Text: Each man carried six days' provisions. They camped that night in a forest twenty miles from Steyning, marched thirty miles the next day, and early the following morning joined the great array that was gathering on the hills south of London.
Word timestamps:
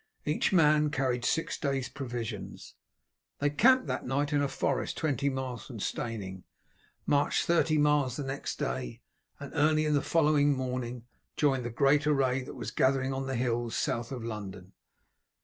Each 0.25 0.51
man 0.51 0.89
carried 0.89 1.23
six 1.23 1.59
days' 1.59 1.87
provisions. 1.87 2.73
They 3.37 3.51
camped 3.51 3.85
that 3.85 4.03
night 4.03 4.33
in 4.33 4.41
a 4.41 4.47
forest 4.47 4.97
twenty 4.97 5.29
miles 5.29 5.67
from 5.67 5.79
Steyning, 5.79 6.43
marched 7.05 7.45
thirty 7.45 7.77
miles 7.77 8.15
the 8.15 8.23
next 8.23 8.57
day, 8.57 9.03
and 9.39 9.51
early 9.53 9.87
the 9.87 10.01
following 10.01 10.57
morning 10.57 11.03
joined 11.37 11.65
the 11.65 11.69
great 11.69 12.07
array 12.07 12.41
that 12.41 12.55
was 12.55 12.71
gathering 12.71 13.13
on 13.13 13.27
the 13.27 13.35
hills 13.35 13.77
south 13.77 14.11
of 14.11 14.23
London. 14.23 14.73